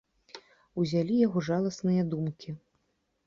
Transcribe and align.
Узялі 0.83 1.15
яго 1.27 1.43
жаласныя 1.51 2.07
думкі. 2.13 2.49